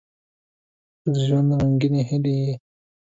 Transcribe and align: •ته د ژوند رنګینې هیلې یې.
•ته 1.03 1.07
د 1.13 1.15
ژوند 1.27 1.49
رنګینې 1.59 2.01
هیلې 2.09 2.33
یې. 2.43 2.53